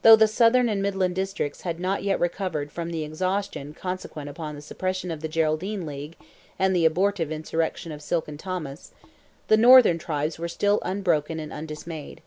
Though 0.00 0.16
the 0.16 0.28
southern 0.28 0.70
and 0.70 0.80
midland 0.80 1.14
districts 1.14 1.60
had 1.60 1.78
not 1.78 2.02
yet 2.02 2.18
recovered 2.18 2.72
from 2.72 2.88
the 2.90 3.04
exhaustion 3.04 3.74
consequent 3.74 4.30
upon 4.30 4.54
the 4.54 4.62
suppression 4.62 5.10
of 5.10 5.20
the 5.20 5.28
Geraldine 5.28 5.84
league 5.84 6.16
and 6.58 6.74
the 6.74 6.86
abortive 6.86 7.30
insurrection 7.30 7.92
of 7.92 8.00
Silken 8.00 8.38
Thomas, 8.38 8.92
the 9.48 9.58
northern 9.58 9.98
tribes 9.98 10.38
were 10.38 10.48
still 10.48 10.80
unbroken 10.82 11.38
and 11.38 11.52
undismayed. 11.52 12.22